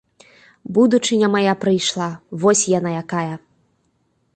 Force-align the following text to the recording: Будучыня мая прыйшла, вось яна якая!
Будучыня 0.77 1.29
мая 1.35 1.53
прыйшла, 1.65 2.09
вось 2.45 2.67
яна 2.77 2.89
якая! 3.05 3.33